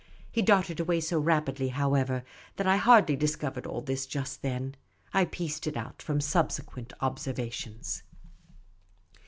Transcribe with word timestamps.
He 0.31 0.41
darted 0.41 0.79
away 0.79 0.99
so 0.99 1.19
rapidly, 1.19 1.67
however, 1.67 2.23
that 2.55 2.65
I 2.65 2.77
hardly 2.77 3.15
discovered 3.15 3.67
all 3.67 3.81
this 3.81 4.07
just 4.07 4.41
then. 4.41 4.73
I 5.13 5.25
piece 5.25 5.59
it 5.67 5.77
out 5.77 6.01
from 6.01 6.19
subsequent 6.19 6.91
observations. 7.01 8.01